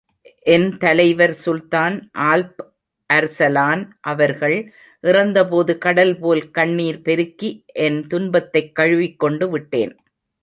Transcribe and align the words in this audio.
என் 0.43 0.77
தலைவர் 0.77 1.33
சுல்தான் 1.33 2.09
Alp 2.17 2.61
Arslan 3.13 3.87
அவர்கள் 4.01 4.73
இறந்தபோது, 5.01 5.77
கடல்போல் 5.85 6.51
கண்ணிர் 6.51 7.01
பெருக்கி 7.01 7.63
என் 7.65 8.07
துன்பத்தைக் 8.07 8.75
கழுவிக்கொண்டு 8.75 9.49
விட்டேன். 9.49 9.95